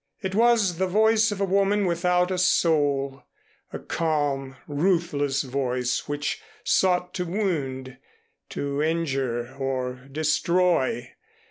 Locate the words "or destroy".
9.59-11.11